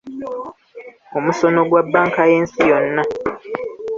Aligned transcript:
omusono 1.17 1.59
gwa 1.69 1.81
bbanka 1.85 2.21
y’ensi 2.31 2.59
yonna 2.69 3.03